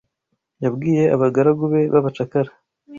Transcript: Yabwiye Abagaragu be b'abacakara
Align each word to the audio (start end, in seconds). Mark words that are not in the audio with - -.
Yabwiye 0.63 1.03
Abagaragu 1.15 1.63
be 1.71 1.81
b'abacakara 1.93 2.51